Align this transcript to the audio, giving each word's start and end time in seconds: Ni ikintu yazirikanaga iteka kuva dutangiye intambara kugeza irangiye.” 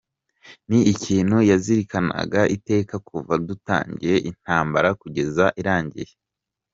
Ni 0.69 0.79
ikintu 0.93 1.37
yazirikanaga 1.49 2.41
iteka 2.55 2.95
kuva 3.07 3.33
dutangiye 3.47 4.15
intambara 4.29 4.89
kugeza 5.01 5.45
irangiye.” 5.61 6.13